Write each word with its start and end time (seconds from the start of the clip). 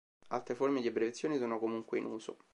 Altre 0.29 0.55
forme 0.55 0.81
di 0.81 0.87
abbreviazione 0.87 1.37
sono 1.37 1.59
comunque 1.59 1.99
in 1.99 2.05
uso. 2.05 2.37